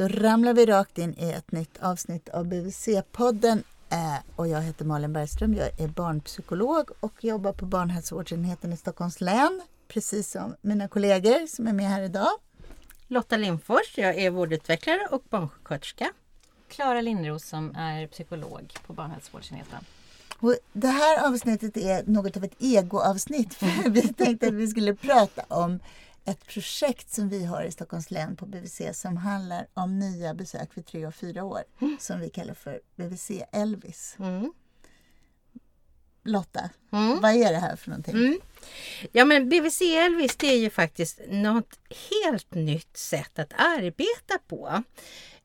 [0.00, 3.62] Då ramlar vi rakt in i ett nytt avsnitt av BVC-podden.
[3.90, 9.20] Eh, och jag heter Malin Bergström, jag är barnpsykolog och jobbar på barnhälsovårdsenheten i Stockholms
[9.20, 9.62] län.
[9.88, 12.30] Precis som mina kollegor som är med här idag.
[13.08, 16.12] Lotta Lindfors, jag är vårdutvecklare och barnsjuksköterska.
[16.68, 19.84] Klara Lindros som är psykolog på barnhälsovårdsenheten.
[20.38, 23.54] Och det här avsnittet är något av ett egoavsnitt.
[23.54, 25.80] För vi tänkte att vi skulle prata om
[26.24, 30.74] ett projekt som vi har i Stockholms län på BVC som handlar om nya besök
[30.74, 31.96] för tre och fyra år mm.
[32.00, 34.16] som vi kallar för BVC Elvis.
[34.18, 34.52] Mm.
[36.24, 37.20] Lotta, mm.
[37.20, 38.14] vad är det här för någonting?
[38.14, 38.40] Mm.
[39.12, 41.78] Ja men BVC Elvis det är ju faktiskt något
[42.10, 44.82] helt nytt sätt att arbeta på.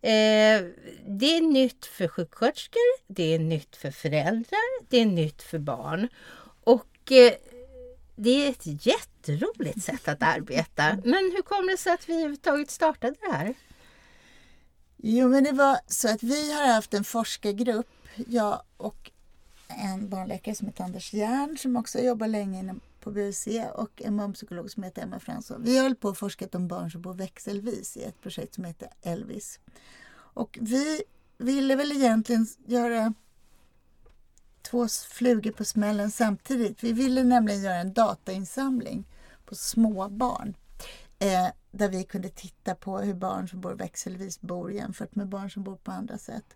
[0.01, 0.61] Eh,
[1.07, 6.07] det är nytt för sjuksköterskor, det är nytt för föräldrar, det är nytt för barn.
[6.63, 7.33] Och eh,
[8.15, 10.97] det är ett jätteroligt sätt att arbeta.
[11.03, 13.53] Men hur kom det sig att vi överhuvudtaget startade det här?
[14.97, 17.89] Jo, men det var så att vi har haft en forskargrupp,
[18.27, 19.11] jag och
[19.67, 24.17] en barnläkare som heter Anders Järn som också jobbar länge inom på BUC och en
[24.17, 25.63] barnpsykolog som heter Emma Fransson.
[25.63, 28.89] Vi har på och forskat om barn som bor växelvis i ett projekt som heter
[29.01, 29.59] Elvis.
[30.15, 31.03] Och vi
[31.37, 33.13] ville väl egentligen göra
[34.65, 36.83] två flugor på smällen samtidigt.
[36.83, 39.05] Vi ville nämligen göra en datainsamling
[39.45, 40.55] på småbarn.
[41.19, 45.51] Eh, där vi kunde titta på hur barn som bor växelvis bor jämfört med barn
[45.51, 46.55] som bor på andra sätt.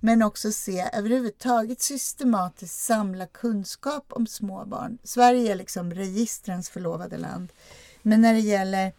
[0.00, 4.98] Men också se överhuvudtaget systematiskt samla kunskap om små barn.
[5.02, 7.52] Sverige är liksom registrens förlovade land.
[8.02, 8.92] Men när det gäller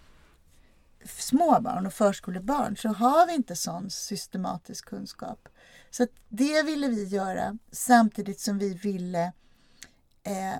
[1.05, 5.49] små barn och förskolebarn så har vi inte sån systematisk kunskap.
[5.89, 9.31] Så det ville vi göra samtidigt som vi ville...
[10.23, 10.55] Eh,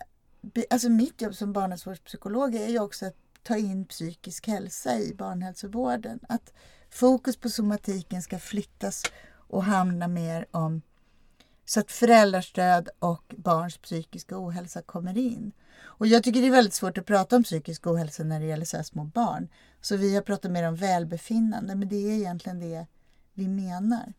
[0.70, 6.20] alltså mitt jobb som barnhälsovårdspsykolog är ju också att ta in psykisk hälsa i barnhälsovården.
[6.30, 6.54] Att
[6.90, 9.04] fokus på somatiken ska flyttas
[9.48, 10.82] och hamna mer om
[11.66, 15.52] så att föräldrastöd och barns psykiska ohälsa kommer in.
[15.82, 18.66] Och jag tycker det är väldigt svårt att prata om psykisk ohälsa när det gäller
[18.66, 19.50] så små barn.
[19.82, 22.86] Så vi har pratat mer om välbefinnande, men det är egentligen det
[23.34, 24.14] vi menar.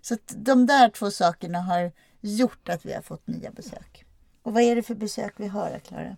[0.00, 4.04] Så att de där två sakerna har gjort att vi har fått nya besök.
[4.42, 6.16] Och vad är det för besök vi har, Klara?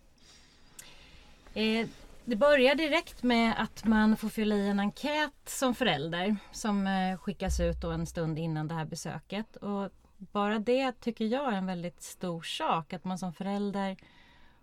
[1.54, 1.88] Eh,
[2.24, 7.18] det börjar direkt med att man får fylla i en enkät som förälder som eh,
[7.18, 9.56] skickas ut en stund innan det här besöket.
[9.56, 13.96] Och bara det tycker jag är en väldigt stor sak, att man som förälder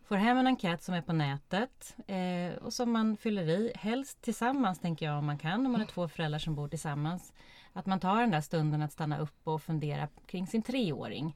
[0.06, 4.22] får hem en enkät som är på nätet eh, och som man fyller i, helst
[4.22, 7.34] tillsammans tänker jag om man kan, om man är två föräldrar som bor tillsammans.
[7.74, 11.36] Att man tar den där stunden att stanna upp och fundera kring sin treåring.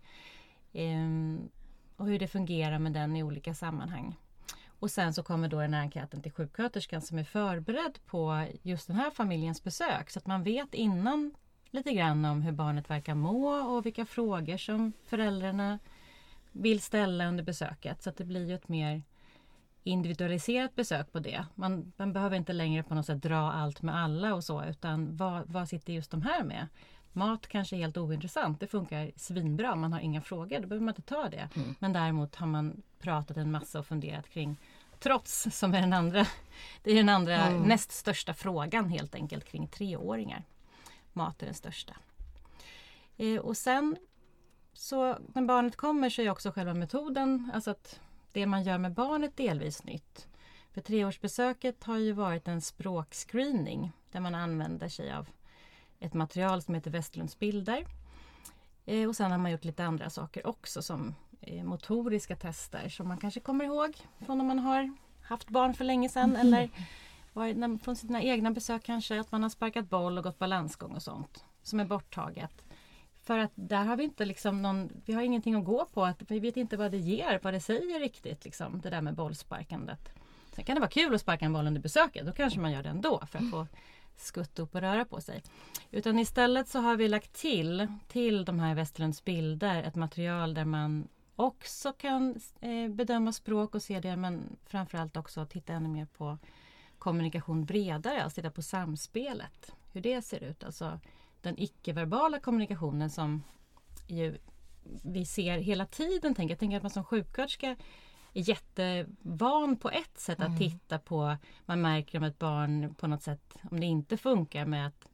[0.73, 1.49] Ehm,
[1.95, 4.15] och hur det fungerar med den i olika sammanhang.
[4.79, 8.87] Och sen så kommer då den här enkäten till sjuksköterskan som är förberedd på just
[8.87, 10.09] den här familjens besök.
[10.09, 11.33] Så att man vet innan
[11.71, 15.79] lite grann om hur barnet verkar må och vilka frågor som föräldrarna
[16.51, 18.03] vill ställa under besöket.
[18.03, 19.03] Så att det blir ju ett mer
[19.87, 21.45] individualiserat besök på det.
[21.55, 25.17] Man, man behöver inte längre på något sätt dra allt med alla och så utan
[25.17, 26.67] vad, vad sitter just de här med?
[27.13, 30.91] Mat kanske är helt ointressant, det funkar svinbra, man har inga frågor, då behöver man
[30.91, 31.49] inte ta det.
[31.55, 31.75] Mm.
[31.79, 34.57] Men däremot har man pratat en massa och funderat kring
[34.99, 36.25] trots som är den andra,
[36.83, 37.61] det är den andra mm.
[37.61, 40.43] näst största frågan helt enkelt kring treåringar.
[41.13, 41.93] Mat är den största.
[43.17, 43.97] Eh, och sen
[44.73, 47.99] så när barnet kommer så är också själva metoden, alltså att
[48.37, 50.27] det man gör med barnet delvis nytt.
[50.71, 55.29] För treårsbesöket har ju varit en språkscreening där man använder sig av
[55.99, 57.85] ett material som heter Westlunds bilder.
[58.85, 63.07] Eh, och sen har man gjort lite andra saker också som eh, motoriska tester som
[63.07, 66.47] man kanske kommer ihåg från om man har haft barn för länge sedan mm.
[66.47, 66.69] eller
[67.33, 71.03] varit, från sina egna besök kanske att man har sparkat boll och gått balansgång och
[71.03, 72.66] sånt som är borttaget.
[73.27, 76.05] För att där har vi inte liksom någon, vi har ingenting att gå på.
[76.05, 78.45] Att vi vet inte vad det ger, vad det säger riktigt.
[78.45, 80.09] Liksom, det där med bollsparkandet.
[80.51, 82.25] Sen kan det vara kul att sparka en boll under besöket.
[82.25, 83.67] Då kanske man gör det ändå för att få
[84.15, 85.43] skutt upp och röra på sig.
[85.91, 90.65] Utan istället så har vi lagt till, till de här Västerlunds bilder, ett material där
[90.65, 96.05] man också kan eh, bedöma språk och se det men framförallt också titta ännu mer
[96.05, 96.37] på
[96.97, 99.71] kommunikation bredare, alltså titta på samspelet.
[99.93, 100.63] Hur det ser ut.
[100.63, 100.99] Alltså
[101.47, 103.43] den icke-verbala kommunikationen som
[104.07, 104.37] ju
[105.03, 106.35] vi ser hela tiden.
[106.35, 106.51] Tänker.
[106.51, 107.75] Jag tänker att man som sjuksköterska
[108.33, 110.57] är jättevan på ett sätt att mm.
[110.57, 111.37] titta på.
[111.65, 115.07] Man märker om ett barn på något sätt, om det inte funkar med att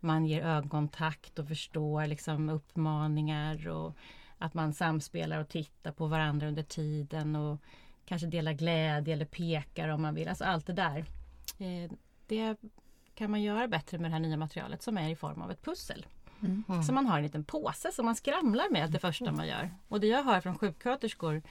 [0.00, 3.96] man ger ögonkontakt och förstår liksom uppmaningar och
[4.38, 7.60] att man samspelar och tittar på varandra under tiden och
[8.04, 10.28] kanske delar glädje eller pekar om man vill.
[10.28, 11.04] Alltså allt det där.
[11.58, 11.90] Eh,
[12.26, 12.56] det
[13.16, 15.62] kan man göra bättre med det här nya materialet som är i form av ett
[15.62, 16.06] pussel.
[16.40, 16.82] Mm.
[16.82, 19.70] Så man har en liten påse som man skramlar med det första man gör.
[19.88, 21.42] Och det jag hör från sjuksköterskor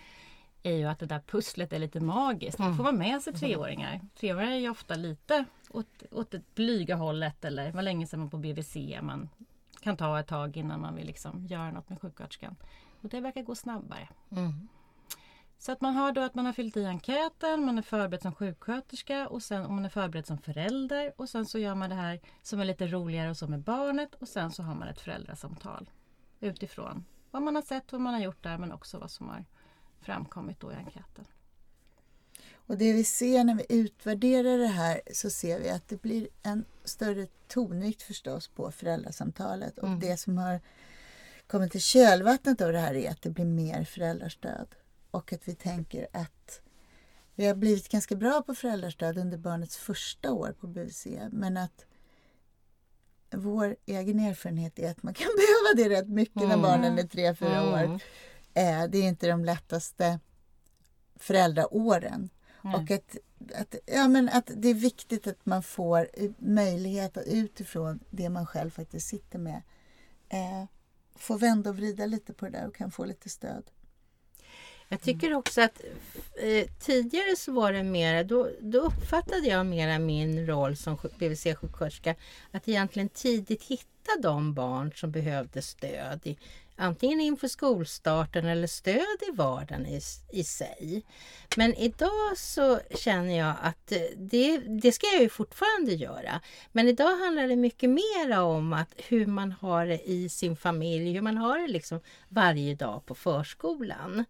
[0.63, 2.57] är ju att det där pusslet är lite magiskt.
[2.57, 4.01] Det får vara med sig treåringar.
[4.19, 8.29] Treåringar är ju ofta lite åt, åt det blyga hållet eller var länge sedan man
[8.29, 8.75] på BVC.
[9.01, 9.29] Man
[9.81, 12.55] kan ta ett tag innan man vill liksom göra något med sjuksköterskan.
[13.01, 14.07] Och det verkar gå snabbare.
[14.31, 14.67] Mm.
[15.65, 18.35] Så att man har då att man har fyllt i enkäten, man är förberedd som
[18.35, 21.95] sjuksköterska och sen om man är förberedd som förälder och sen så gör man det
[21.95, 24.99] här som är lite roligare och så med barnet och sen så har man ett
[24.99, 25.89] föräldrasamtal
[26.39, 29.45] utifrån vad man har sett, vad man har gjort där men också vad som har
[30.01, 31.25] framkommit då i enkäten.
[32.53, 36.27] Och det vi ser när vi utvärderar det här så ser vi att det blir
[36.43, 39.77] en större tonvikt förstås på föräldrasamtalet.
[39.77, 39.99] Och Mm.
[39.99, 40.61] det som har
[41.47, 44.75] kommit till kölvattnet av det här är att det blir mer föräldrastöd.
[45.15, 46.61] Och att vi tänker att
[47.35, 51.07] vi har blivit ganska bra på föräldrastöd under barnets första år på BVC.
[51.31, 51.85] Men att
[53.31, 56.61] vår egen erfarenhet är att man kan behöva det rätt mycket när Mm.
[56.61, 57.77] barnen är tre, fyra år.
[57.83, 57.99] Mm.
[58.53, 60.19] Eh, Det är inte de lättaste
[61.15, 62.29] föräldraåren.
[62.61, 62.75] Nej.
[62.75, 63.17] Och att,
[63.61, 66.07] att, ja, men att det är viktigt att man får
[66.37, 69.61] möjlighet att utifrån det man själv faktiskt sitter med
[70.29, 70.65] eh,
[71.15, 73.63] få vända och vrida lite på det där och kan få lite stöd.
[74.89, 75.81] Jag tycker också att
[76.35, 81.17] eh, tidigare så var det mer, då, då uppfattade jag mera min roll som sjuk-
[81.19, 82.15] BVC-sjuksköterska
[82.51, 86.19] att egentligen tidigt hitta de barn som behövde stöd.
[86.23, 86.37] I,
[86.75, 90.01] antingen inför skolstarten eller stöd i vardagen i,
[90.31, 91.03] i sig.
[91.57, 96.41] Men idag så känner jag att eh, det, det ska jag ju fortfarande göra.
[96.71, 101.13] Men idag handlar det mycket mer om att hur man har det i sin familj,
[101.13, 101.99] hur man har det liksom
[102.29, 104.25] varje dag på förskolan.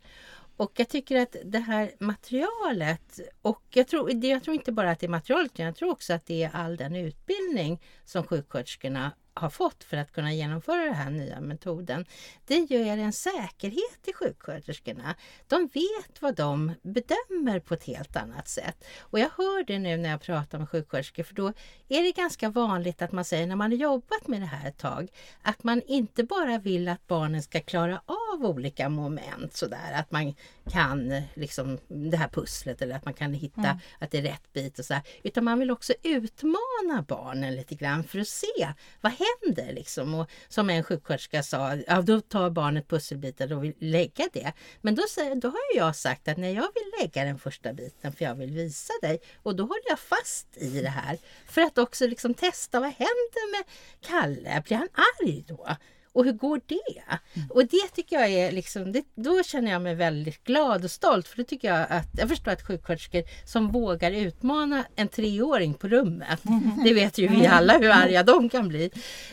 [0.58, 5.00] Och jag tycker att det här materialet, och jag tror, jag tror inte bara att
[5.00, 9.12] det är materialet, utan jag tror också att det är all den utbildning som sjuksköterskorna
[9.36, 12.06] har fått för att kunna genomföra den här nya metoden.
[12.46, 15.16] Det ger en säkerhet till sjuksköterskorna.
[15.48, 18.86] De vet vad de bedömer på ett helt annat sätt.
[19.00, 21.48] Och jag hör det nu när jag pratar med sjuksköterskor för då
[21.88, 24.78] är det ganska vanligt att man säger när man har jobbat med det här ett
[24.78, 25.08] tag
[25.42, 30.34] att man inte bara vill att barnen ska klara av olika moment sådär att man
[30.72, 34.80] kan liksom det här pusslet eller att man kan hitta att det är rätt bit
[34.80, 39.12] och så här, utan man vill också utmana barnen lite grann för att se vad
[39.12, 44.30] händer liksom och som en sjuksköterska sa, ja då tar barnet pusselbitar och vill lägga
[44.34, 44.54] det.
[44.82, 48.14] Men då, säger, då har jag sagt att när jag vill lägga den första biten
[48.14, 51.78] för jag vill visa dig och då håller jag fast i det här för att
[51.78, 53.66] också liksom testa vad händer med
[54.02, 54.64] Kalle?
[54.66, 55.68] Blir han arg då?
[56.16, 57.20] Och hur går det?
[57.50, 61.28] Och det tycker jag är liksom, det, då känner jag mig väldigt glad och stolt
[61.28, 65.88] för då tycker jag att, jag förstår att sjuksköterskor som vågar utmana en treåring på
[65.88, 66.42] rummet,
[66.84, 68.92] det vet ju vi alla hur arga de kan bli.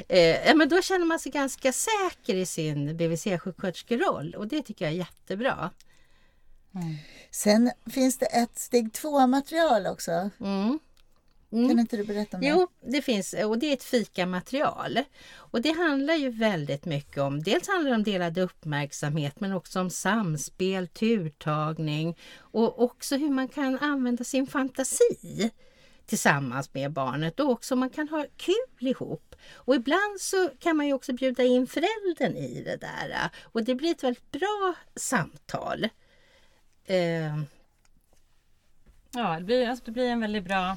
[0.08, 4.92] Eh, men då känner man sig ganska säker i sin BVC-sjuksköterskeroll och det tycker jag
[4.92, 5.70] är jättebra.
[7.30, 10.30] Sen finns det ett steg två-material också.
[10.40, 10.78] Mm.
[11.52, 12.48] Kan inte du berätta om det?
[12.48, 14.98] Jo, det finns och det är ett fikamaterial.
[15.34, 19.80] Och det handlar ju väldigt mycket om, dels handlar det om delad uppmärksamhet men också
[19.80, 25.50] om samspel, turtagning och också hur man kan använda sin fantasi
[26.06, 29.34] tillsammans med barnet och också man kan ha kul ihop.
[29.54, 33.74] Och ibland så kan man ju också bjuda in föräldern i det där och det
[33.74, 35.88] blir ett väldigt bra samtal.
[36.84, 37.36] Eh,
[39.14, 40.76] Ja, det blir, alltså, det blir en väldigt bra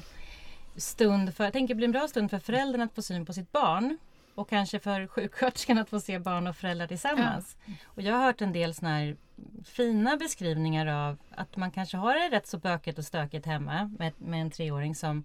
[0.76, 3.32] stund för, jag tänker det blir en bra stund för föräldern att få syn på
[3.32, 3.98] sitt barn.
[4.34, 7.56] Och kanske för sjuksköterskan att få se barn och föräldrar tillsammans.
[7.84, 9.16] Och jag har hört en del såna här
[9.64, 14.12] fina beskrivningar av att man kanske har det rätt så bökigt och stökigt hemma med,
[14.18, 15.24] med en treåring som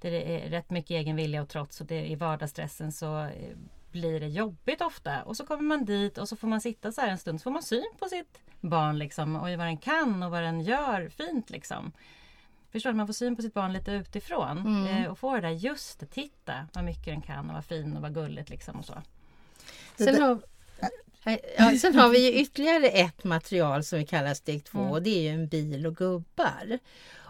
[0.00, 3.56] där det är rätt mycket egen vilja och trots och det, i vardagsstressen så eh,
[3.90, 5.22] blir det jobbigt ofta.
[5.22, 7.44] Och så kommer man dit och så får man sitta så här en stund så
[7.44, 11.08] får man syn på sitt barn liksom och vad den kan och vad den gör
[11.08, 11.92] fint liksom.
[12.72, 12.96] Förstår du?
[12.96, 14.86] Man får syn på sitt barn lite utifrån Mm.
[15.04, 17.96] eh, och får det där just det, titta vad mycket den kan och vad fin
[17.96, 18.94] och vad gulligt liksom och så.
[19.98, 20.40] Sen har,
[21.58, 24.90] ja, sen har vi ju ytterligare ett material som vi kallar steg två Mm.
[24.92, 26.78] och det är ju en bil och gubbar.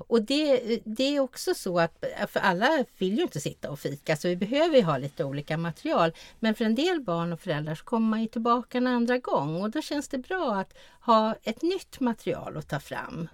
[0.08, 4.16] Och det, det är också så att för alla vill ju inte sitta och fika
[4.16, 6.12] så vi behöver ju ha lite olika material.
[6.38, 9.62] Men för en del barn och föräldrar så kommer man ju tillbaka en andra gång
[9.62, 13.28] och då känns det bra att ha ett nytt material att ta fram.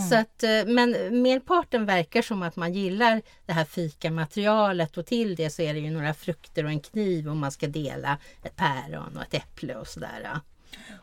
[0.00, 0.90] Så att, eh, men
[1.22, 5.80] merparten verkar som att man gillar det här fikamaterialet och till det så är det
[5.80, 9.74] ju några frukter och en kniv om man ska dela ett päron och ett äpple
[9.76, 10.40] och sådär.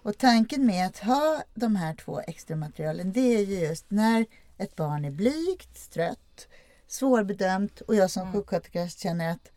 [0.03, 4.25] Och tanken med att ha de här två extra materialen det är ju just när
[4.57, 6.47] ett barn är blygt, trött
[6.87, 8.33] svårbedömt och jag som Mm.
[8.33, 9.51] sjuksköterska känner att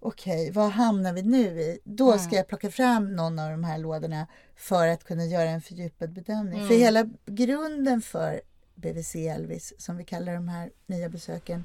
[0.00, 1.78] okej, vad hamnar vi nu i?
[1.84, 2.18] Då Mm.
[2.18, 6.12] ska jag plocka fram någon av de här lådorna för att kunna göra en fördjupad
[6.12, 6.58] bedömning.
[6.58, 6.68] Mm.
[6.68, 8.40] För hela grunden för
[8.80, 11.64] BVC Elvis, som vi kallar de här nya besöken,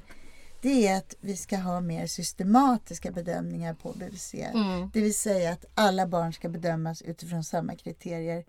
[0.60, 4.34] det är att vi ska ha mer systematiska bedömningar på BVC.
[4.34, 4.90] Mm.
[4.92, 8.44] Det vill säga att alla barn ska bedömas utifrån samma kriterier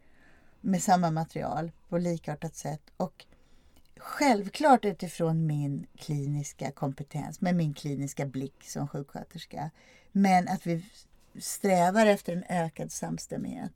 [0.62, 3.26] med samma material på likartat sätt och
[3.98, 9.72] självklart utifrån min kliniska kompetens med min kliniska blick som sjuksköterska.
[10.12, 10.86] Men att vi
[11.40, 13.74] strävar efter en ökad samstämmighet.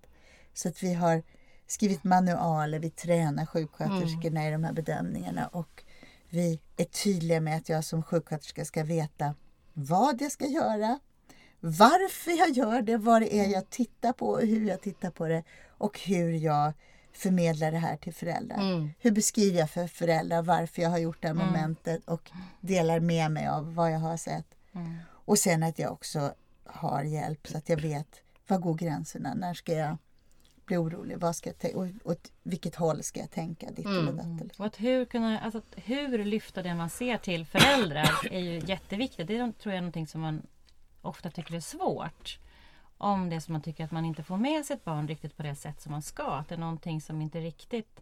[0.53, 1.23] Så att vi har
[1.71, 5.83] skrivit manualer, vi tränar sjuksköterskorna i de här bedömningarna och
[6.29, 9.35] vi är tydliga med att jag som sjuksköterska ska veta
[9.73, 10.99] vad jag ska göra,
[11.59, 15.27] varför jag gör det, vad det är jag tittar på och hur jag tittar på
[15.27, 16.73] det och hur jag
[17.13, 18.57] förmedlar det här till föräldrar.
[18.57, 18.89] Mm.
[18.99, 23.31] Hur beskriver jag för föräldrar varför jag har gjort det här momentet och delar med
[23.31, 24.47] mig av vad jag har sett.
[24.73, 24.97] Mm.
[25.07, 26.33] Och sen att jag också
[26.65, 29.97] har hjälp så att jag vet var går gränserna, när ska jag
[30.69, 34.11] bli orolig, vad ska jag tän- och åt vilket håll ska jag tänka, ditt eller
[34.11, 34.41] datt.
[34.41, 34.63] Eller så.
[34.63, 38.59] Och att hur, kunna, alltså att hur lyfta det man ser till föräldrar är ju
[38.59, 39.27] jätteviktigt.
[39.27, 40.41] Det är, tror jag är någonting som man
[41.01, 42.39] ofta tycker är svårt.
[42.97, 45.43] Om det är som man tycker att man inte får med sitt barn riktigt på
[45.43, 46.23] det sätt som man ska.
[46.23, 48.01] Att det är någonting som inte riktigt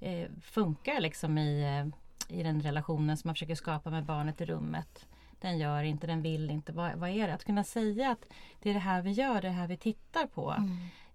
[0.00, 4.44] eh, funkar liksom i, eh, i den relationen som man försöker skapa med barnet i
[4.44, 5.06] rummet.
[5.40, 6.72] Den gör inte, den vill inte.
[6.72, 7.34] Vad, vad är det?
[7.34, 8.24] Att kunna säga att
[8.62, 10.54] det är det här vi gör, det är det här vi tittar på.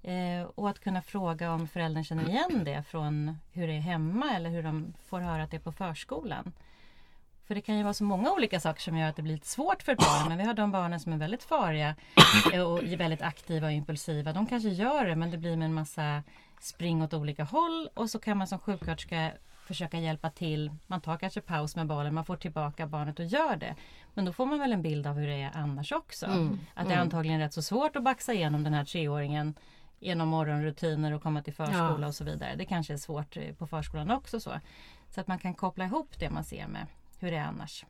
[0.03, 4.31] Eh, och att kunna fråga om föräldern känner igen det från hur det är hemma
[4.35, 6.53] eller hur de får höra att det är på förskolan.
[7.47, 9.47] För det kan ju vara så många olika saker som gör att det blir lite
[9.47, 10.27] svårt för barnen.
[10.27, 11.95] Men vi har de barnen som är väldigt farliga
[12.45, 14.33] och är väldigt aktiva och impulsiva.
[14.33, 16.23] De kanske gör det men det blir med en massa
[16.61, 19.31] spring åt olika håll och så kan man som sjuksköterska
[19.73, 20.71] försöka hjälpa till.
[20.87, 23.75] Man tar kanske paus med barnen, man får tillbaka barnet och gör det.
[24.13, 26.25] Men då får man väl en bild av hur det är annars också.
[26.25, 29.53] Mm, Att det är antagligen rätt så svårt att baxa igenom den här treåringen
[29.99, 32.07] genom morgonrutiner och komma till förskola Ja.
[32.07, 32.55] och så vidare.
[32.55, 34.39] Det kanske är svårt eh, på förskolan också.
[34.39, 34.51] Så.
[35.09, 36.87] så att man kan koppla ihop det man ser med
[37.19, 37.85] hur det är annars.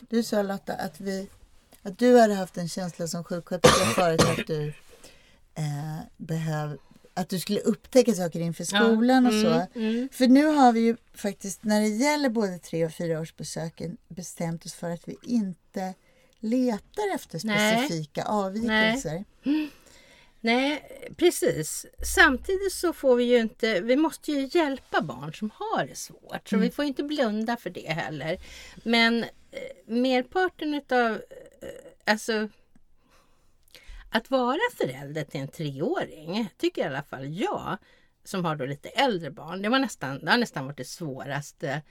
[0.00, 1.28] Du sa Lotta att, vi,
[1.82, 4.68] att du hade haft en känsla som sjuksköterska förut att du
[5.54, 6.78] eh, behöv,
[7.14, 9.46] att du skulle upptäcka saker inför skolan och så.
[9.46, 10.08] Mm, mm.
[10.12, 14.74] För nu har vi ju faktiskt när det gäller både tre och fyraårsbesöken bestämt oss
[14.74, 15.94] för att vi inte
[16.40, 17.86] letar efter Nej.
[17.86, 19.24] specifika avvikelser.
[20.40, 20.82] Nej,
[21.16, 21.86] precis.
[22.16, 26.48] Samtidigt så får vi ju inte, vi måste ju hjälpa barn som har det svårt.
[26.48, 28.38] Så vi får inte blunda för det heller.
[28.82, 29.28] Men eh,
[29.86, 31.20] merparten utav, eh,
[32.04, 32.48] alltså
[34.14, 37.78] att vara förälder till en treåring, tycker i alla fall jag,
[38.24, 41.82] som har då lite äldre barn, det, var nästan, det har nästan varit det svåraste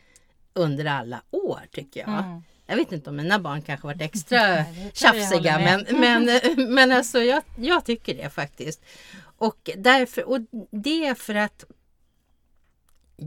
[0.53, 2.09] under alla år tycker jag.
[2.09, 2.41] Mm.
[2.65, 6.39] Jag vet inte om mina barn kanske varit extra tjafsiga men, men,
[6.73, 8.83] men alltså jag, jag tycker det faktiskt.
[9.37, 10.39] Och, därför, och
[10.71, 11.65] det är för att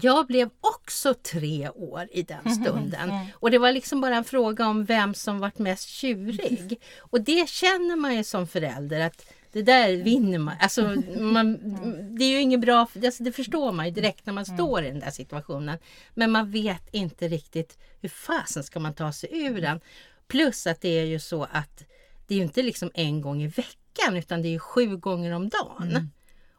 [0.03, 3.11] jag blev också tre år i den stunden.
[3.35, 6.81] Och det var liksom bara en fråga om vem som varit mest tjurig.
[6.99, 10.55] Och det känner man ju som förälder att det där vinner man.
[10.61, 10.83] Alltså,
[11.21, 11.59] man
[12.17, 14.91] det är ju inget bra, alltså det förstår man ju direkt när man står i
[14.91, 15.79] den där situationen.
[16.15, 19.81] Men man vet inte riktigt hur fasen ska man ta sig ur den.
[20.29, 21.85] Plus att det är ju så att
[22.27, 25.33] det är ju inte liksom en gång i veckan utan det är ju sju gånger
[25.33, 26.11] om dagen.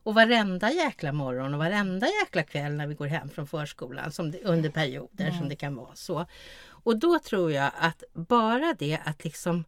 [0.07, 4.31] Och varenda jäkla morgon och varenda jäkla kväll när vi går hem från förskolan som
[4.31, 6.25] det, under perioder som det kan vara så.
[6.69, 9.63] Och då tror jag att bara det att liksom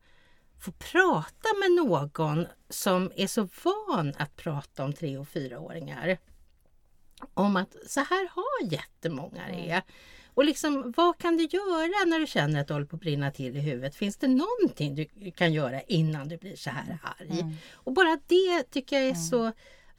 [0.60, 6.18] få prata med någon som är så van att prata om tre och fyraåringar.
[7.34, 9.82] Om att så här har jättemånga det.
[10.34, 13.32] Och liksom, vad kan du göra när du känner att du håller på att brinna
[13.32, 13.96] till i huvudet?
[13.96, 17.46] Finns det någonting du kan göra innan du blir så här arg?
[17.74, 19.52] Och bara det tycker jag är så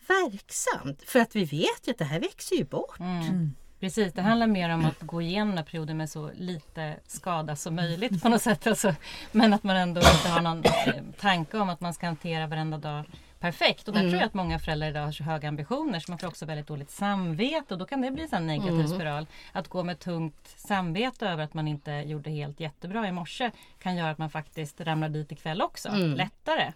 [0.09, 1.03] verksamt.
[1.07, 3.01] För att vi vet ju att det här växer ju bort.
[3.01, 3.55] Mm.
[3.81, 7.57] Precis, det handlar mer om att gå igenom den här perioden med så lite skada
[7.57, 8.67] som möjligt på något sätt.
[8.67, 8.95] Alltså,
[9.33, 12.79] men att man ändå inte har någon eh, tanke om att man ska hantera varenda
[12.79, 13.05] dag
[13.41, 13.89] perfekt.
[13.89, 16.27] Och där tror jag att många föräldrar idag har så höga ambitioner så man får
[16.27, 19.27] också väldigt dåligt samvete och då kan det bli en negativ spiral.
[19.53, 23.97] Att gå med tungt samvete över att man inte gjorde helt jättebra i morse kan
[23.97, 26.73] göra att man faktiskt ramlar dit ikväll också, lättare.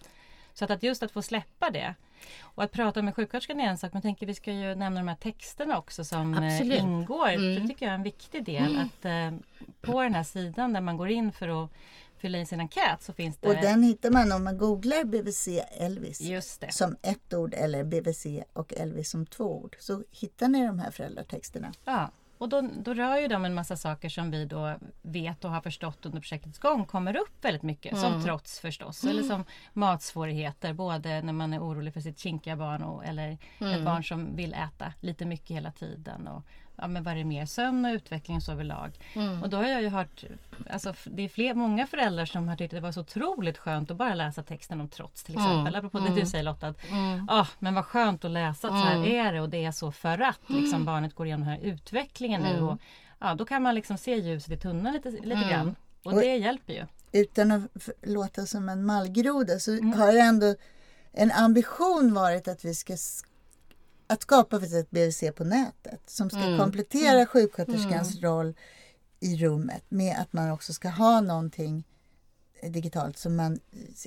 [0.55, 1.95] Så att, att just att få släppa det.
[2.41, 5.01] Och att prata med sjuksköterskan är en sak, men jag tänker vi ska ju nämna
[5.01, 6.79] de här texterna också som eh, Absolut.
[6.79, 7.29] ingår.
[7.29, 7.55] Mm.
[7.55, 8.79] Det tycker jag är en viktig del.
[8.79, 9.33] Att eh,
[9.81, 11.71] på den här sidan där man går in för att
[12.19, 13.49] fylla i sin enkät så finns det...
[13.49, 16.23] Och den hittar man om man googlar BVC Elvis
[16.71, 19.77] som ett ord eller BVC och Elvis som två ord.
[19.81, 21.73] Så hittar ni de här föräldratexterna.
[21.85, 22.11] Ja.
[22.45, 25.61] Och då, då rör ju de en massa saker som vi då vet och har
[25.61, 27.93] förstått under projektets gång kommer upp väldigt mycket.
[27.93, 28.13] Mm.
[28.13, 29.05] Som trots förstås.
[29.05, 30.73] Eller som matsvårigheter.
[30.73, 33.73] Både när man är orolig för sitt kinkiga barn och, eller Mm.
[33.73, 36.29] ett barn som vill äta lite mycket hela tiden.
[36.29, 36.43] Och,
[36.77, 37.47] ja, men vad är det mer?
[37.47, 38.99] Sömn och utveckling så överlag.
[39.15, 39.43] Mm.
[39.43, 40.25] Och då har jag ju hört,
[40.71, 43.91] alltså, det är fler, många föräldrar som har tyckt att det var så otroligt skönt
[43.91, 45.47] att bara läsa texten om trots till Mm.
[45.51, 45.75] exempel.
[45.77, 46.67] Apropå det du säger Lotta.
[46.67, 47.29] Att, Mm.
[47.31, 49.27] ah, men vad skönt att läsa att så här Mm.
[49.27, 52.43] är det och det är så för att liksom, barnet går igenom den här utvecklingen
[52.43, 52.49] nu.
[52.51, 52.65] Mm.
[52.69, 52.79] Och,
[53.19, 55.49] ja, då kan man liksom se ljuset i tunneln lite, lite Mm.
[55.49, 55.77] grann.
[56.05, 56.87] Och Och- det hjälper ju.
[57.13, 59.93] Utan att låta som en mallgroda så Mm.
[59.93, 60.55] har det ändå
[61.13, 62.97] en ambition varit att vi ska
[64.07, 66.59] att skapa ett BVC på nätet som ska Mm.
[66.59, 68.55] komplettera sjuksköterskans roll
[69.21, 71.85] i rummet med att man också ska ha någonting
[72.63, 73.61] digitalt som man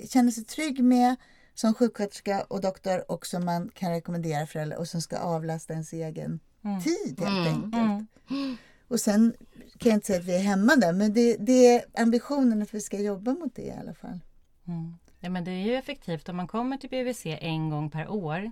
[0.09, 1.15] känner sig trygg med
[1.53, 5.93] som sjuksköterska och doktor och som man kan rekommendera föräldrar och som ska avlasta ens
[5.93, 6.81] egen Mm.
[6.81, 7.47] tid helt Mm.
[7.63, 8.09] enkelt.
[8.29, 8.57] Mm.
[8.87, 9.33] Och sen
[9.77, 12.73] kan jag inte säga att vi är hemma där men det, det är ambitionen att
[12.73, 14.19] vi ska jobba mot det i alla fall.
[14.67, 14.93] Mm.
[15.19, 18.51] Ja, men det är ju effektivt om man kommer till BVC en gång per år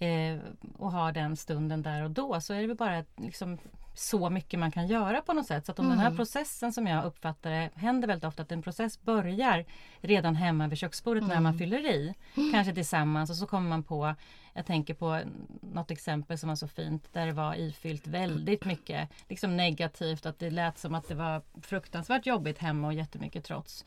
[0.00, 0.38] eh,
[0.78, 3.58] och har den stunden där och då så är det väl bara liksom,
[3.94, 5.66] så mycket man kan göra på något sätt.
[5.66, 8.62] Så att om den här processen som jag uppfattar det händer väldigt ofta att en
[8.62, 9.64] process börjar
[10.00, 12.14] redan hemma vid köksbordet när man fyller i.
[12.52, 14.14] Kanske tillsammans och så kommer man på
[14.52, 15.20] jag tänker på
[15.60, 20.38] något exempel som var så fint där det var ifyllt väldigt mycket liksom negativt att
[20.38, 23.84] det lät som att det var fruktansvärt jobbigt hemma och jättemycket trots.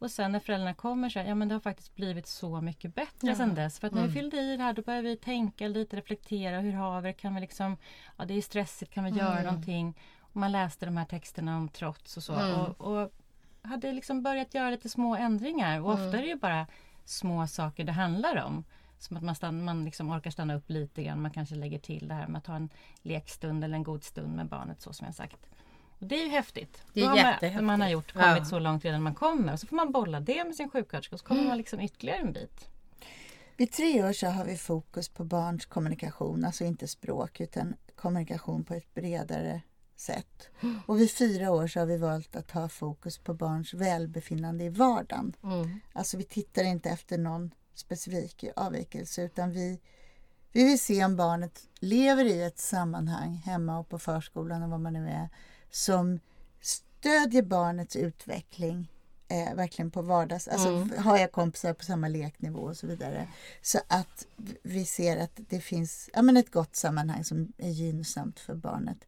[0.00, 2.94] Och sen när föräldrarna kommer så här, ja men det har faktiskt blivit så mycket
[2.94, 3.34] bättre Ja.
[3.34, 3.78] sen dess.
[3.78, 6.60] För att när vi fyllde i det här då började vi tänka lite, reflektera.
[6.60, 7.12] Hur har vi det?
[7.12, 7.76] Kan vi liksom,
[8.16, 9.98] ja det är stressigt, kan vi göra någonting?
[10.20, 12.34] Och man läste de här texterna om trots och så.
[12.34, 12.60] Mm.
[12.60, 13.12] Och, och
[13.62, 15.80] hade liksom börjat göra lite små ändringar.
[15.80, 16.66] Och ofta är det ju bara
[17.04, 18.64] små saker det handlar om.
[18.98, 21.22] Som att man, stann, man liksom orkar stanna upp lite grann.
[21.22, 22.68] Man kanske lägger till det här med att ta en
[23.02, 25.46] lekstund eller en god stund med barnet så som jag sagt.
[26.02, 26.82] Det är ju häftigt.
[26.92, 27.64] Det är man, jättehäftigt.
[27.64, 28.44] man har gjort, kommit Ja.
[28.44, 29.52] så långt redan man kommer.
[29.52, 32.20] Och så får man bolla det med sin sjuksköterska och så kommer man liksom ytterligare
[32.20, 32.68] en bit.
[33.56, 38.64] Vid tre år så har vi fokus på barns kommunikation, alltså inte språk utan kommunikation
[38.64, 39.60] på ett bredare
[39.96, 40.48] sätt.
[40.86, 44.68] Och vid fyra år så har vi valt att ha fokus på barns välbefinnande i
[44.68, 45.36] vardagen.
[45.42, 45.80] Mm.
[45.92, 49.80] Alltså vi tittar inte efter någon specifik avvikelse utan vi,
[50.52, 54.80] vi vill se om barnet lever i ett sammanhang hemma och på förskolan och vad
[54.80, 55.28] man nu är
[55.70, 56.20] som
[56.60, 58.88] stödjer barnets utveckling
[59.28, 60.48] eh, verkligen på vardags...
[60.48, 60.90] Alltså Mm.
[60.98, 63.28] har jag kompisar på samma leknivå och så vidare.
[63.62, 64.26] Så att
[64.62, 68.98] vi ser att det finns ja, men ett gott sammanhang som är gynnsamt för barnet.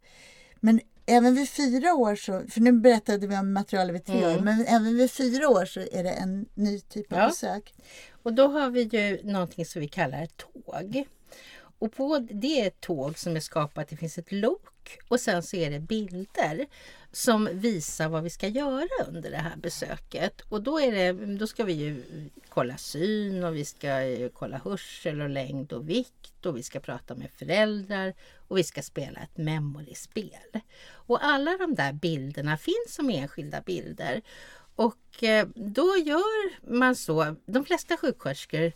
[0.61, 4.37] Men även vid fyra år så, för nu berättade vi om materialet vid tre Mm.
[4.37, 7.29] år, men även vid fyra år så är det en ny typ av Ja.
[7.29, 7.75] besök.
[8.22, 11.05] Och då har vi ju någonting som vi kallar tåg.
[11.82, 15.42] Och på det är ett tåg som är skapat, det finns ett lok och sen
[15.42, 16.66] så är det bilder
[17.12, 20.40] som visar vad vi ska göra under det här besöket.
[20.40, 22.04] Och då, är det, då ska vi ju
[22.48, 26.80] kolla syn och vi ska eh, kolla hörsel och längd och vikt och vi ska
[26.80, 28.14] prata med föräldrar
[28.48, 30.60] och vi ska spela ett memoryspel.
[30.90, 34.22] Och alla de där bilderna finns som enskilda bilder.
[34.76, 38.72] Och eh, då gör man så, de flesta sjuksköterskor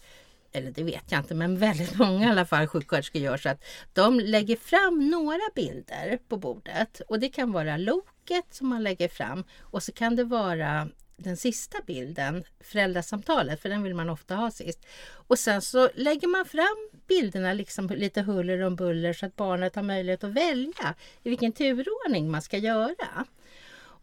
[0.56, 3.64] eller det vet jag inte, men väldigt många i alla fall sjuksköterskor gör så att
[3.92, 9.08] de lägger fram några bilder på bordet och det kan vara loket som man lägger
[9.08, 14.34] fram och så kan det vara den sista bilden, föräldrasamtalet, för den vill man ofta
[14.34, 14.86] ha sist.
[15.08, 19.74] Och sen så lägger man fram bilderna liksom lite huller om buller så att barnet
[19.74, 23.24] har möjlighet att välja i vilken turordning man ska göra.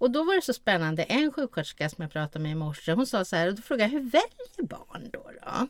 [0.03, 3.07] Och då var det så spännande, en sjuksköterska som jag pratade med i morse, hon
[3.07, 5.31] sa så här, och då frågade jag, hur väljer barn då?
[5.41, 5.67] då?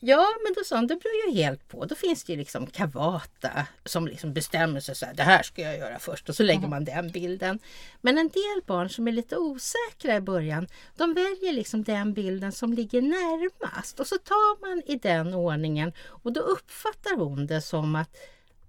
[0.00, 1.84] Ja, men då sa hon, det beror ju helt på.
[1.84, 5.62] Då finns det ju liksom Kavata som liksom bestämmer sig så här, det här ska
[5.62, 7.58] jag göra först och så lägger man den bilden.
[8.00, 12.52] Men en del barn som är lite osäkra i början, de väljer liksom den bilden
[12.52, 17.60] som ligger närmast och så tar man i den ordningen och då uppfattar hon det
[17.60, 18.16] som att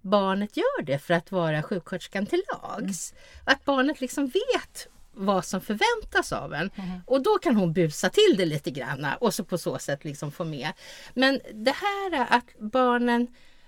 [0.01, 3.13] barnet gör det för att vara sjuksköterskan till lags.
[3.45, 4.87] Att barnet liksom vet
[5.17, 6.69] vad som förväntas av en.
[7.05, 10.31] Och då kan hon busa till det lite grann och så på så sätt liksom
[10.31, 10.73] få med.
[11.13, 13.27] Men det här att barnen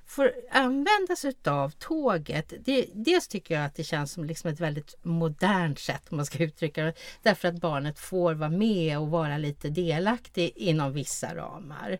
[0.09, 2.53] får använda sig av tåget.
[2.65, 6.25] Det, dels tycker jag att det känns som liksom ett väldigt modernt sätt om man
[6.25, 6.93] ska uttrycka det.
[7.23, 11.97] Därför att barnet får vara med och vara lite delaktig inom vissa ramar.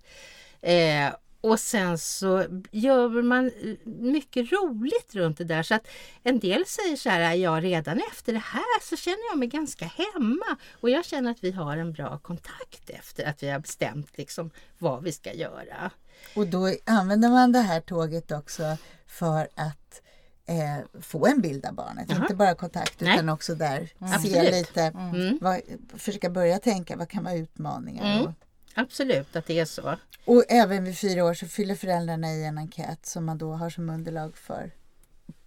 [0.61, 3.51] Eh, och sen så gör man
[3.85, 5.87] mycket roligt runt det där så att
[6.23, 9.85] en del säger så här, ja redan efter det här så känner jag mig ganska
[9.85, 14.17] hemma och jag känner att vi har en bra kontakt efter att vi har bestämt
[14.17, 15.91] liksom vad vi ska göra.
[16.35, 20.01] Och då använder man det här tåget också för att
[20.45, 22.05] eh, få en bild av barnet.
[22.09, 22.21] Jaha.
[22.21, 23.13] Inte bara kontakt Nej.
[23.13, 24.51] utan också där se Absolut.
[24.51, 25.37] lite, Mm.
[25.41, 25.61] vad,
[25.97, 28.13] försöka börja tänka vad kan vara utmaningar.
[28.13, 28.25] Mm.
[28.25, 28.31] Och,
[28.79, 29.95] Absolut att det är så.
[30.25, 33.69] och även vid fyra år så fyller föräldrarna i en enkät som man då har
[33.69, 34.71] som underlag för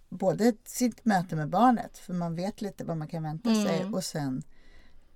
[0.09, 3.93] både sitt möte med barnet, för man vet lite vad man kan vänta sig, Mm.
[3.93, 4.43] och sen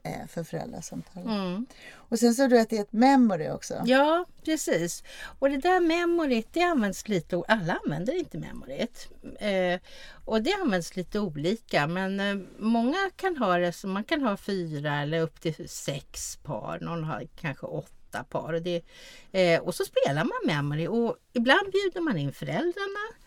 [0.03, 1.25] eh, för föräldrasamtalet.
[1.29, 1.65] Mm.
[1.93, 3.81] Och sen så du att det är ett memory också.
[3.85, 5.03] Ja, precis.
[5.39, 9.07] Och det där memoryt, det används lite, alla använder inte memoryt.
[9.39, 9.79] Eh,
[10.25, 14.37] och det används lite olika, men eh, många kan ha det så man kan ha
[14.37, 18.53] fyra eller upp till sex par, någon har kanske åtta par.
[18.53, 18.81] Och, det,
[19.31, 23.17] eh, och så spelar man memory och ibland bjuder man in föräldrarna.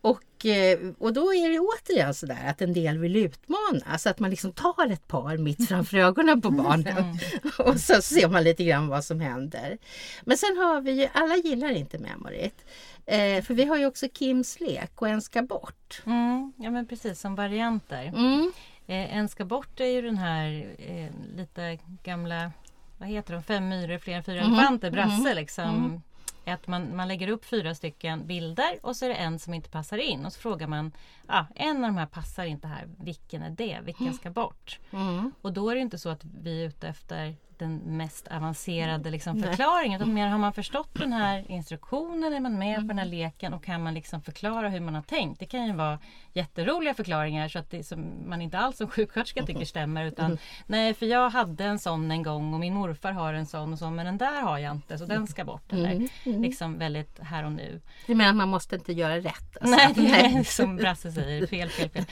[0.00, 4.18] Och, eh, och då är det återigen sådär att en del vill utmana så att
[4.18, 7.18] man liksom tar ett par mitt framför ögonen på barnen
[7.58, 9.78] och så ser man lite grann vad som händer.
[10.24, 12.64] Men sen har vi ju, alla gillar inte memoryt.
[13.06, 16.02] Eh, för vi har ju också Kims lek och En ska bort.
[16.06, 18.04] Mm, ja men precis som varianter.
[18.04, 18.52] Mm.
[18.86, 22.52] Eh, en ska bort är ju den här eh, lite gamla,
[22.98, 24.52] vad heter de, fem myror, fler än fyra Mhm.
[24.54, 25.36] elefanter, brasse Mhm.
[25.36, 26.02] liksom.
[26.46, 29.70] Att man, man lägger upp fyra stycken bilder och så är det en som inte
[29.70, 30.92] passar in och så frågar man,
[31.26, 34.78] ah, en av de här passar inte här, vilken är det, vilken ska bort?
[34.90, 35.32] Mm.
[35.42, 39.36] Och då är det inte så att vi är ute efter den mest avancerade liksom,
[39.36, 39.48] Nej.
[39.50, 40.00] förklaringen.
[40.00, 42.88] Utan mer har man förstått den här instruktionen, är man med på Mm.
[42.88, 45.40] den här leken och kan man liksom förklara hur man har tänkt.
[45.40, 45.98] Det kan ju vara
[46.32, 50.04] jätteroliga förklaringar så att det som man inte alls som sjuksköterska tycker stämmer.
[50.04, 50.38] Utan Mm.
[50.66, 53.78] nej, för jag hade en sån en gång och min morfar har en sån och
[53.78, 55.72] så, men den där har jag inte så den ska bort.
[55.72, 56.08] Eller Mm.
[56.26, 56.42] Mm.
[56.42, 57.80] liksom väldigt här och nu.
[58.06, 59.56] Du menar att man måste inte göra rätt?
[59.60, 59.76] alltså?
[60.02, 62.04] Nej, är som Brasse säger, fel, fel, fel.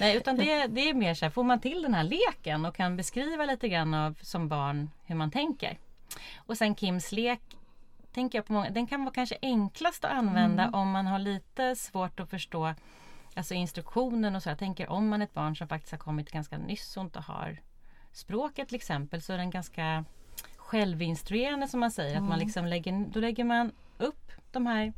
[0.00, 2.76] Nej, utan det, det är mer så här, får man till den här leken och
[2.76, 5.78] kan beskriva lite grann av, som barn hur man tänker.
[6.36, 7.40] Och sen Kims lek,
[8.12, 11.76] tänker jag på många, den kan vara kanske enklast att använda om man har lite
[11.76, 12.74] svårt att förstå
[13.34, 14.48] alltså instruktionen och så.
[14.48, 17.20] Jag tänker om man är ett barn som faktiskt har kommit ganska nyss och inte
[17.20, 17.60] har
[18.12, 20.04] språket till exempel så är den ganska
[20.56, 22.16] självinstruerande som man säger.
[22.16, 24.92] Att man liksom lägger, då lägger man upp de här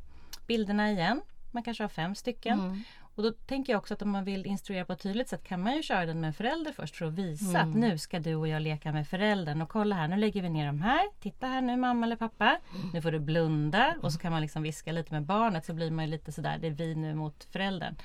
[0.47, 1.21] bilderna igen.
[1.51, 2.61] Man kanske har fem stycken.
[2.61, 2.83] Mm.
[3.17, 5.63] Och då tänker jag också att om man vill instruera på ett tydligt sätt kan
[5.63, 7.71] man ju köra den med en förälder först för att visa Mm.
[7.71, 10.49] att nu ska du och jag leka med föräldern och kolla här, nu lägger vi
[10.49, 11.03] ner de här.
[11.21, 12.59] Titta här nu mamma eller pappa.
[12.93, 15.91] Nu får du blunda och så kan man liksom viska lite med barnet så blir
[15.91, 17.97] man ju lite sådär, det är vi nu mot föräldern.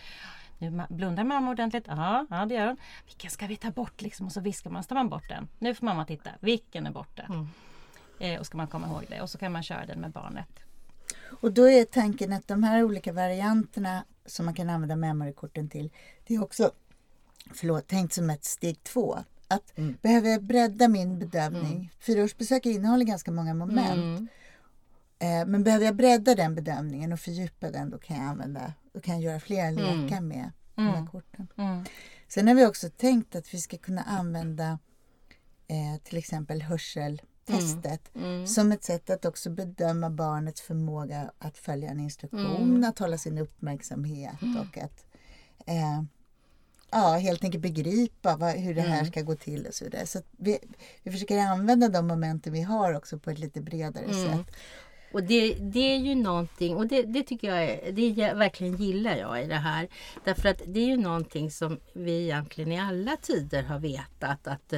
[0.58, 1.86] Nu blundar mamma ordentligt?
[1.88, 2.78] Ja, ja det gör hon.
[3.06, 4.26] Vilken ska vi ta bort liksom?
[4.26, 5.48] Och så viskar man, så tar man bort den.
[5.60, 7.24] Nu får mamma titta, vilken är borta?
[7.30, 7.48] Mm.
[8.20, 10.60] Eh, och ska man komma ihåg det och så kan man köra den med barnet.
[11.42, 15.92] Och då är tanken att de här olika varianterna som man kan använda memorykorten till,
[16.28, 16.72] det är också
[17.54, 19.18] förlåt, tänkt som ett steg två.
[19.48, 19.98] Att Mm.
[20.02, 21.92] behöver jag bredda min bedömning?
[22.00, 23.94] Fyraårsbesök innehåller ganska många moment.
[23.94, 24.28] Mm.
[25.20, 29.00] Eh, men behöver jag bredda den bedömningen och fördjupa den, då kan jag använda, då
[29.02, 31.08] kan jag göra flera lekar med de här Mm.
[31.08, 31.48] korten.
[31.58, 31.86] Mm.
[32.28, 34.80] Sen har vi också tänkt att vi ska kunna använda
[35.68, 36.62] eh, till exempel
[37.48, 38.48] hörseltestet Mm.
[38.48, 42.84] som ett sätt att också bedöma barnets förmåga att följa en instruktion, Mm.
[42.90, 45.06] att hålla sin uppmärksamhet och att
[45.66, 46.04] eh,
[46.92, 49.12] ja, helt enkelt begripa vad, hur det här Mm.
[49.12, 50.06] ska gå till och så vidare.
[50.08, 50.60] Så vi,
[51.04, 54.16] vi försöker använda de momenten vi har också på ett lite bredare Mm.
[54.46, 54.56] sätt.
[55.14, 58.76] Och det, det är ju någonting, och det, det tycker jag är, det jag, verkligen
[58.76, 59.88] gillar jag i det här.
[60.26, 64.74] Därför att det är ju någonting som vi egentligen i alla tider har vetat att,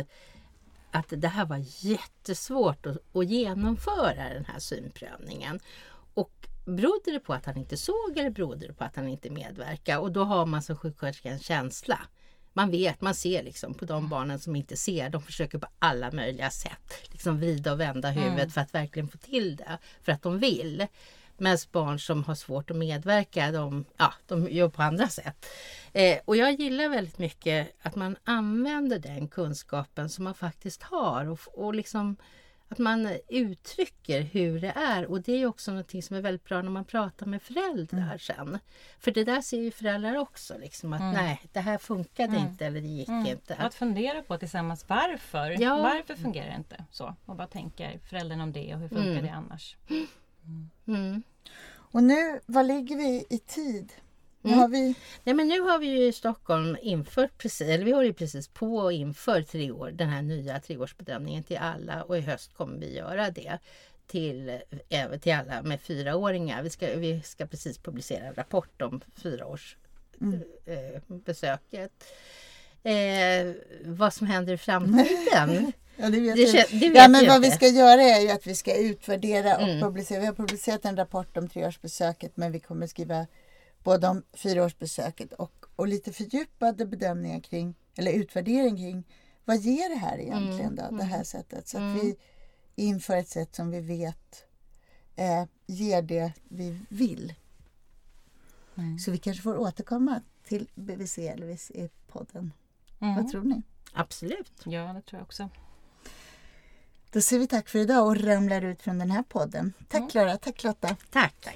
[0.94, 5.60] att det här var jättesvårt att, att genomföra den här synprövningen.
[6.14, 9.30] Och berodde det på att han inte såg eller berodde det på att han inte
[9.30, 10.00] medverkade?
[10.00, 12.00] Och då har man som sjuksköterska en känsla.
[12.54, 15.10] Man vet, man ser liksom på de barnen som inte ser.
[15.10, 19.18] De försöker på alla möjliga sätt liksom vrida och vända huvudet för att verkligen få
[19.18, 19.78] till det.
[20.02, 20.88] För att de vill.
[21.38, 25.46] Medan barn som har svårt att medverka, de, ja, de gör på andra sätt.
[25.94, 31.30] Eh, och jag gillar väldigt mycket att man använder den kunskapen som man faktiskt har.
[31.30, 32.16] Och, och liksom
[32.70, 35.06] att man uttrycker hur det är.
[35.06, 38.60] Och det är också någonting som är väldigt bra när man pratar med föräldrar sen.
[39.00, 40.58] För det där ser ju föräldrar också.
[40.58, 43.54] Liksom, att nej, det här funkade inte eller det gick inte.
[43.54, 45.62] Och Att fundera på tillsammans varför.
[45.62, 45.78] Ja.
[45.78, 47.16] Varför fungerar det inte så?
[47.26, 49.26] Och vad tänker föräldern om det och hur funkar Mm.
[49.26, 49.76] det annars?
[50.88, 51.24] Mm.
[51.68, 53.94] Och nu, vad ligger vi i tid?
[54.42, 54.60] Nu Mm.
[54.62, 58.08] har vi, Nej, men nu har vi ju i Stockholm infört precis, eller vi håller
[58.08, 62.22] ju precis på att införa tre år, den här nya treårsbedömningen till alla och i
[62.22, 63.60] höst kommer vi göra det
[64.08, 66.64] till, även till alla med fyraåringar.
[66.64, 69.78] Vi ska, vi ska precis publicera en rapport om fyraårs
[70.66, 72.04] eh, besöket.
[72.84, 73.54] Eh,
[73.86, 75.72] vad som händer i framtiden.
[75.98, 76.50] ja, det vet Det, jag.
[76.68, 79.56] kän- det vet Ja, men vad vi ska göra är ju att vi ska utvärdera
[79.58, 79.82] och Mm.
[79.82, 80.20] publicera.
[80.20, 83.28] Vi har publicerat en rapport om treårsbesöket men vi kommer skriva
[83.84, 89.04] både om fyraårsbesöket och, och lite fördjupade bedömningar kring, eller utvärdering kring
[89.46, 91.68] vad ger det här egentligen då, det här sättet?
[91.68, 92.16] Så att vi
[92.76, 94.46] inför ett sätt som vi vet
[95.16, 97.34] eh, ger det vi vill.
[99.06, 102.54] Så vi kanske får återkomma till BVC Elvis i podden.
[103.00, 103.62] Vad tror ni?
[103.94, 104.52] Absolut.
[104.66, 105.50] Ja, det tror jag också.
[107.14, 109.74] Då säger vi tack för idag och ramlar ut från den här podden.
[109.88, 110.96] Tack Klara, tack Lotta.
[111.12, 111.36] Tack.
[111.44, 111.50] Det